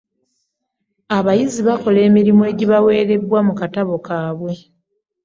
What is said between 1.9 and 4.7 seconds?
emirimu egibaweereddwa mu katabo kaabwe.